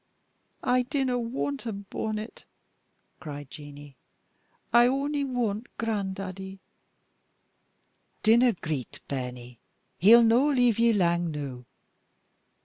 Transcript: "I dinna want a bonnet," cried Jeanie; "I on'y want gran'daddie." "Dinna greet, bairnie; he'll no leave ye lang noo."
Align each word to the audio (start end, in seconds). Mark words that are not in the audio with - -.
"I 0.63 0.81
dinna 0.81 1.19
want 1.19 1.67
a 1.67 1.71
bonnet," 1.71 2.45
cried 3.19 3.51
Jeanie; 3.51 3.97
"I 4.73 4.87
on'y 4.87 5.23
want 5.23 5.67
gran'daddie." 5.77 6.57
"Dinna 8.23 8.53
greet, 8.53 8.99
bairnie; 9.07 9.59
he'll 9.99 10.23
no 10.23 10.47
leave 10.49 10.79
ye 10.79 10.91
lang 10.91 11.29
noo." 11.29 11.65